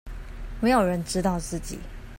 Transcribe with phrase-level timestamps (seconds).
[0.63, 1.77] 沒有人知道自己